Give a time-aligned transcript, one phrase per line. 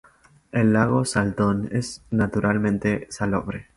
[0.51, 3.67] El lago Salton es naturalmente salobre.